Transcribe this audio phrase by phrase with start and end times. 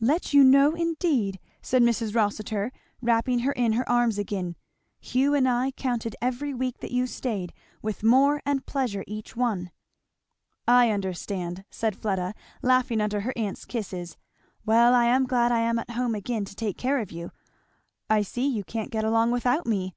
[0.00, 2.14] "Let you know indeed!" said Mrs.
[2.16, 4.56] Rossitur, wrapping her in her arms again;
[5.00, 7.52] "Hugh and I counted every week that you staid
[7.82, 9.70] with more and pleasure each one."
[10.66, 14.16] "I understand!" said Fleda laughing under her aunt's kisses.
[14.64, 17.30] "Well I am glad I am at home again to take care of you.
[18.08, 19.94] I see you can't get along without me!"